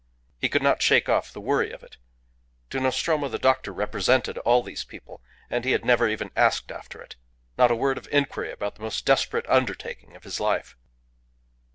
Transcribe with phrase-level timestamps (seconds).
[0.39, 1.97] He could not shake off the worry of it.
[2.71, 5.21] To Nostromo the doctor represented all these people....
[5.47, 7.17] And he had never even asked after it.
[7.55, 10.75] Not a word of inquiry about the most desperate undertaking of his life.